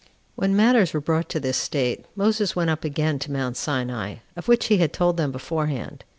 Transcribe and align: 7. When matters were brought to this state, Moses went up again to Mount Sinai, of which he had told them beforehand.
7. 0.33 0.33
When 0.33 0.55
matters 0.55 0.95
were 0.95 0.99
brought 0.99 1.29
to 1.29 1.39
this 1.39 1.57
state, 1.57 2.07
Moses 2.15 2.55
went 2.55 2.71
up 2.71 2.83
again 2.83 3.19
to 3.19 3.31
Mount 3.31 3.55
Sinai, 3.55 4.15
of 4.35 4.47
which 4.47 4.65
he 4.65 4.77
had 4.77 4.93
told 4.93 5.15
them 5.17 5.31
beforehand. 5.31 6.03